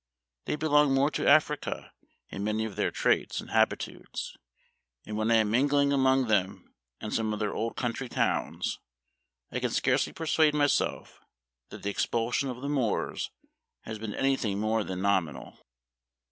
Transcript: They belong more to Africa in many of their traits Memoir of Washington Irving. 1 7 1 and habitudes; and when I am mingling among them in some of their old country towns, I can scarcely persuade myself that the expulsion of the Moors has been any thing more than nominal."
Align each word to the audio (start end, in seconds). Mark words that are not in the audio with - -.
They 0.45 0.55
belong 0.55 0.95
more 0.95 1.11
to 1.11 1.27
Africa 1.27 1.93
in 2.29 2.43
many 2.43 2.65
of 2.65 2.75
their 2.75 2.89
traits 2.89 3.39
Memoir 3.39 3.61
of 3.61 3.69
Washington 3.69 3.89
Irving. 3.91 3.99
1 3.99 4.07
7 4.07 4.17
1 4.17 4.19
and 4.25 4.25
habitudes; 4.25 4.37
and 5.05 5.17
when 5.17 5.29
I 5.29 5.35
am 5.35 5.51
mingling 5.51 5.93
among 5.93 6.25
them 6.27 6.73
in 7.01 7.11
some 7.11 7.33
of 7.33 7.39
their 7.39 7.53
old 7.53 7.75
country 7.75 8.09
towns, 8.09 8.79
I 9.51 9.59
can 9.59 9.69
scarcely 9.69 10.11
persuade 10.11 10.55
myself 10.55 11.19
that 11.69 11.83
the 11.83 11.91
expulsion 11.91 12.49
of 12.49 12.61
the 12.63 12.67
Moors 12.69 13.29
has 13.81 13.99
been 13.99 14.15
any 14.15 14.35
thing 14.35 14.59
more 14.59 14.83
than 14.83 15.03
nominal." 15.03 15.59